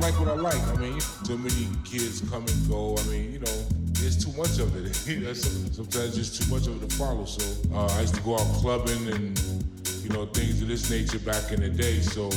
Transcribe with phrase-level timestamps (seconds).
[0.00, 0.62] like what I like.
[0.68, 2.96] I mean, too many kids come and go.
[2.96, 4.94] I mean, you know, there's too much of it.
[5.34, 7.26] Sometimes just too much of it to follow.
[7.26, 7.44] So
[7.74, 9.38] uh, I used to go out clubbing and
[10.02, 12.00] you know things of this nature back in the day.
[12.00, 12.30] So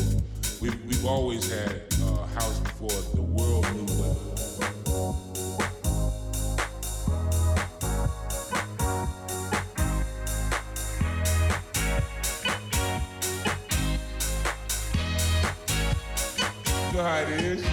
[0.61, 4.72] we've we've always had uh, house before the world knew it.
[17.30, 17.72] It is.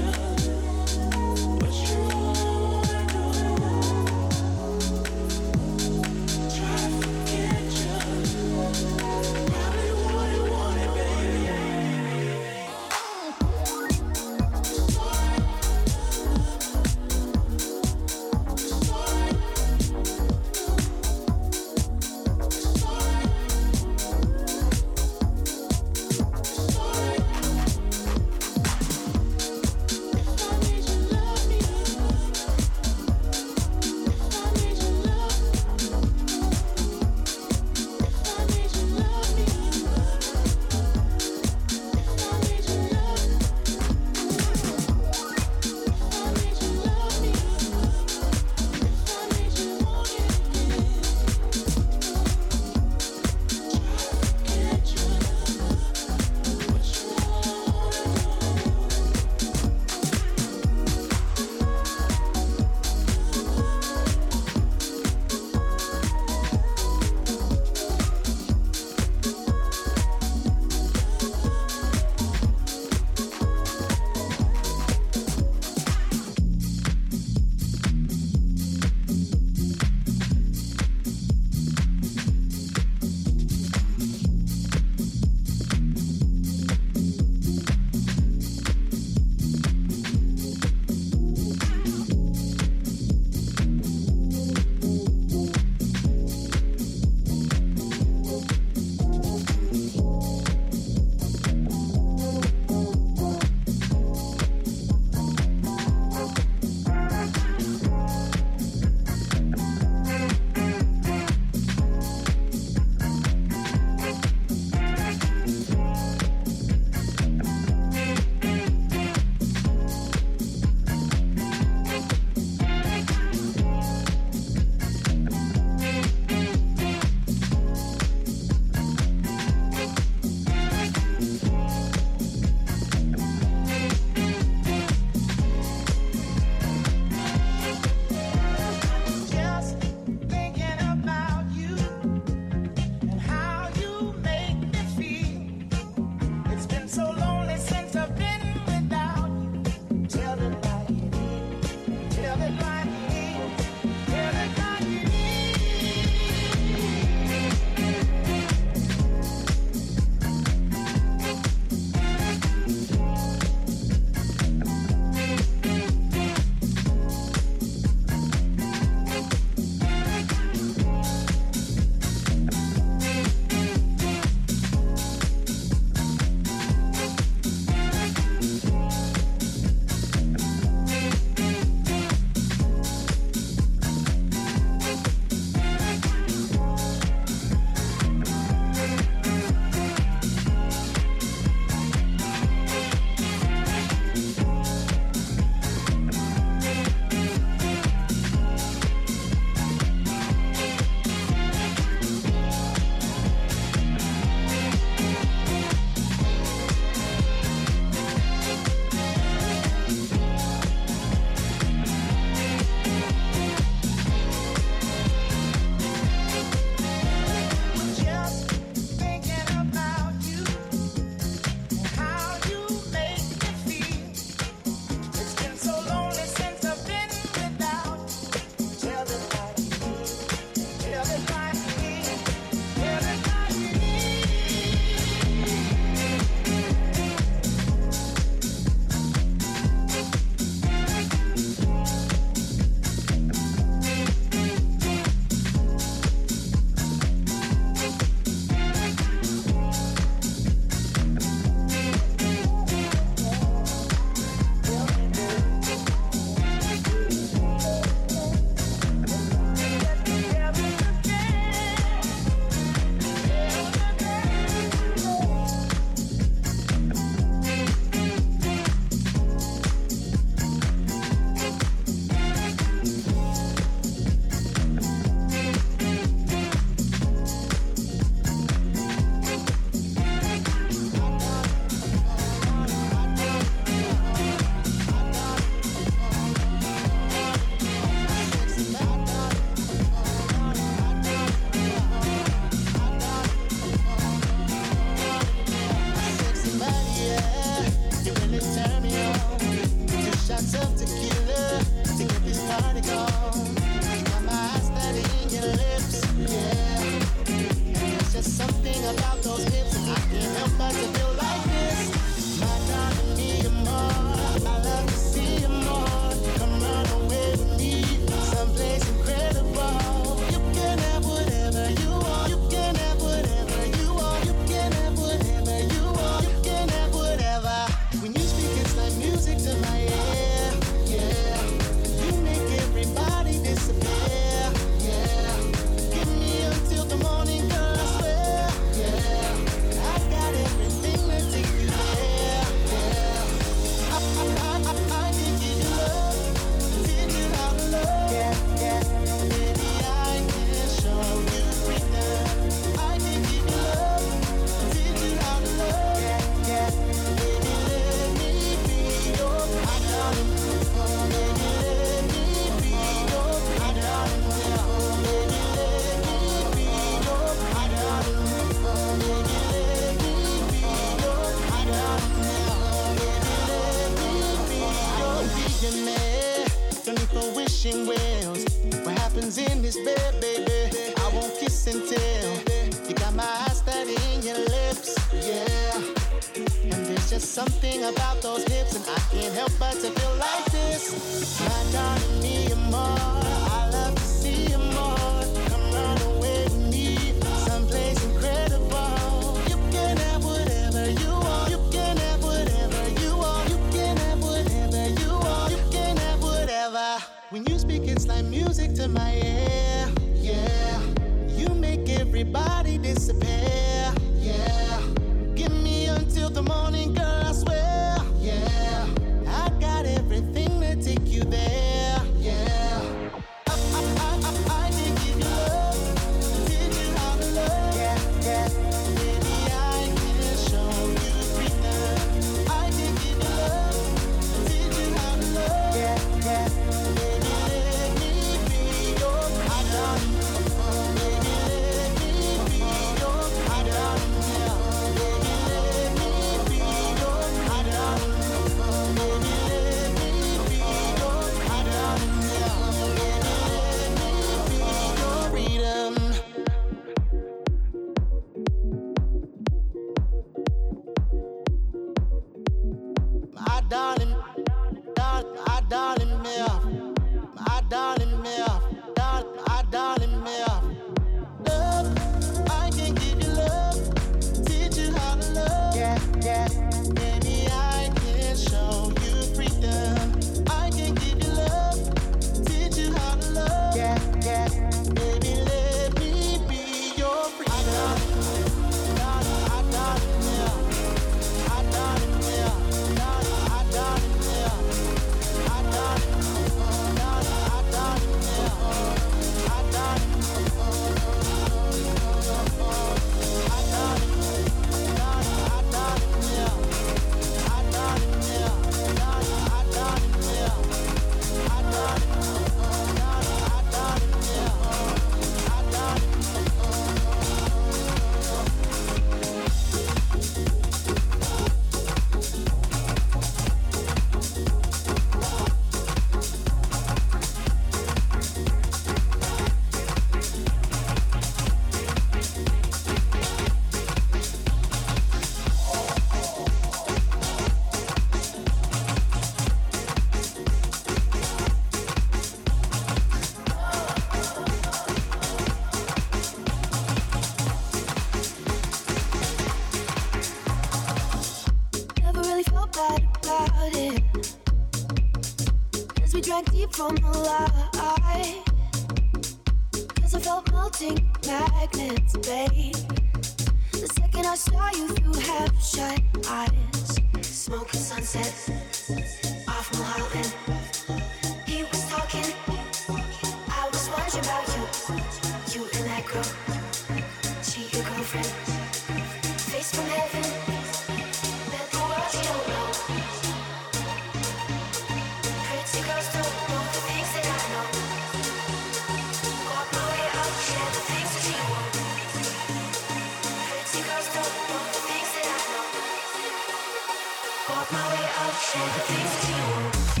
[598.41, 600.00] Share the things that you want.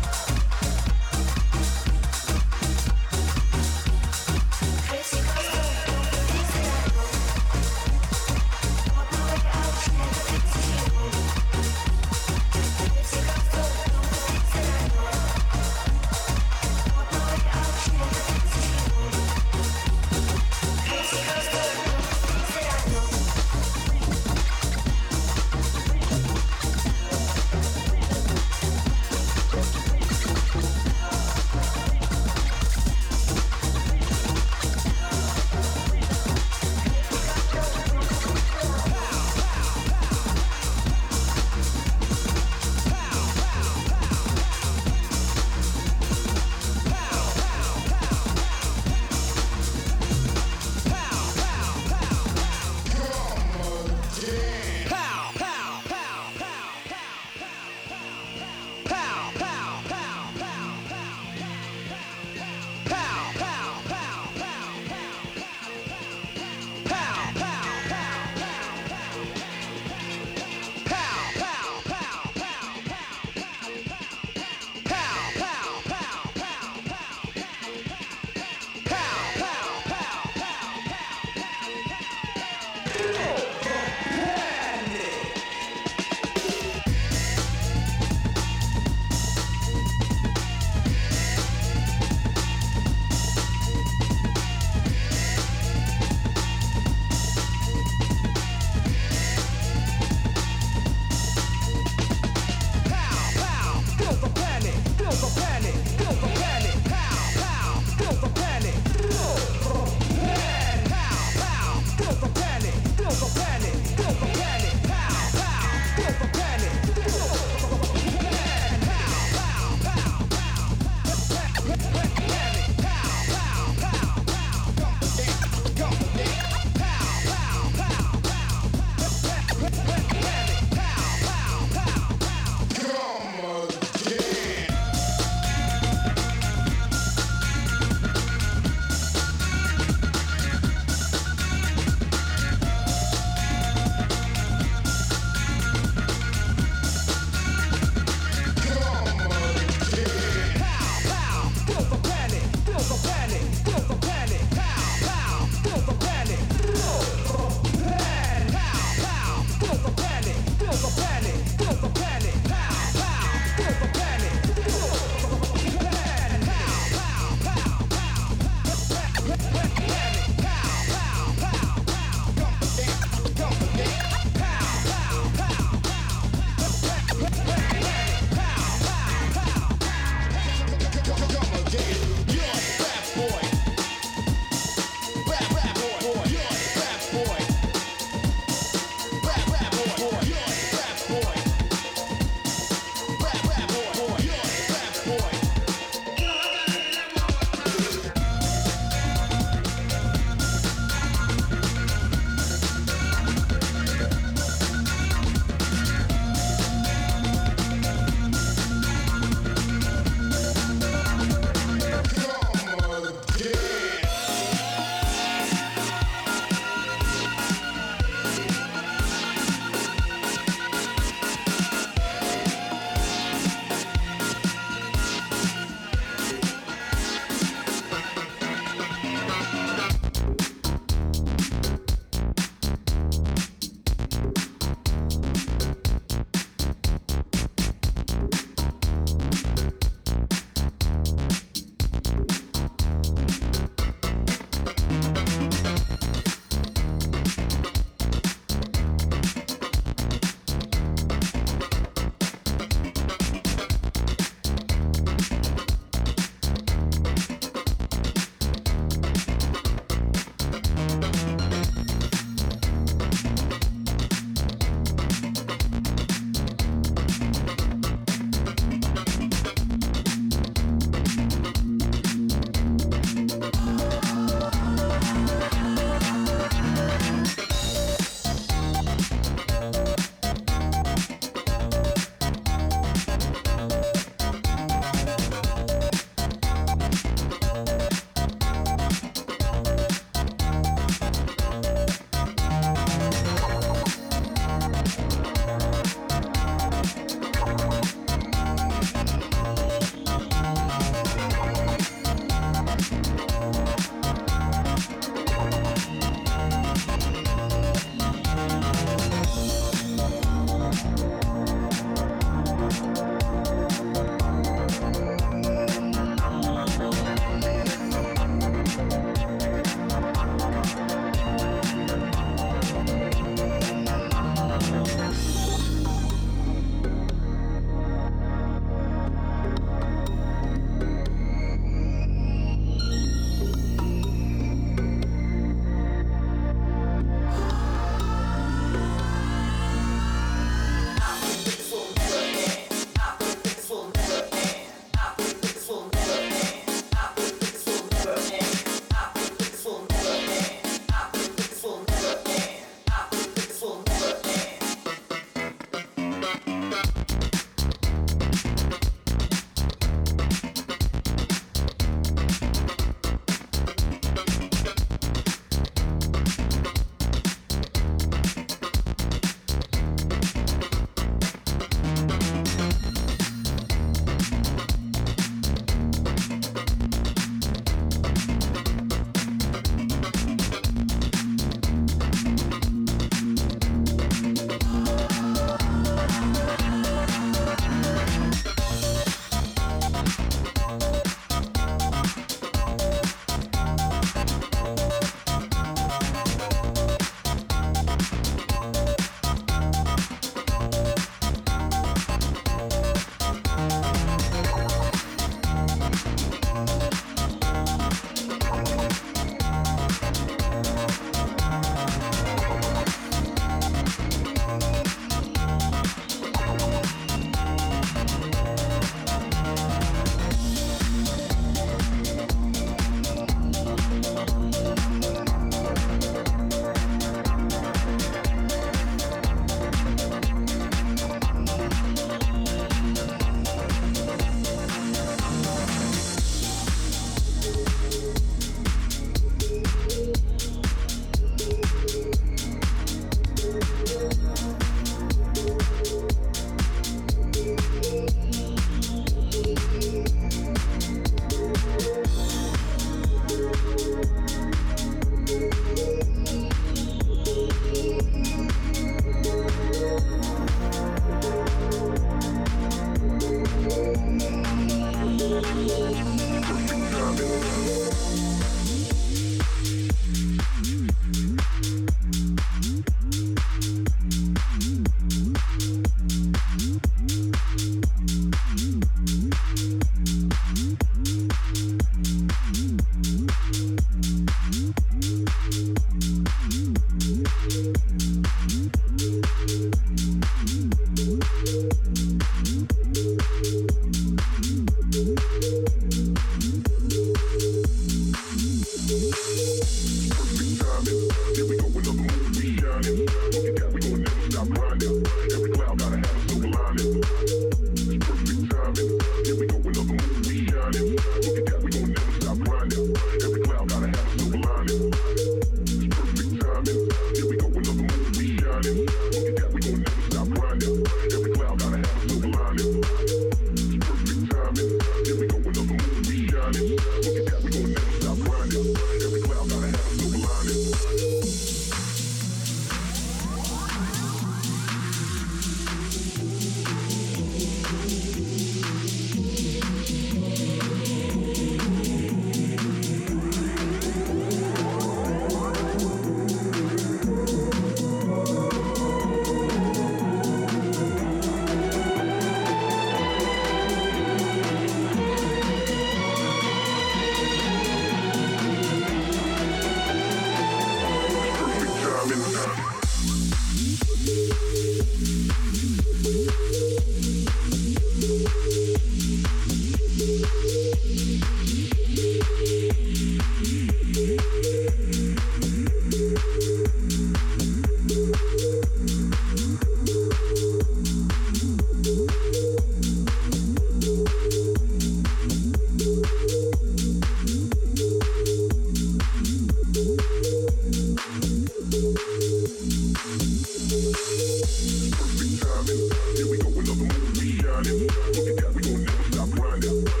[594.89, 595.91] Perfect timing.
[596.15, 597.85] Here we go, another movie shining.
[597.85, 600.00] Look at that, we gon' never stop grinding.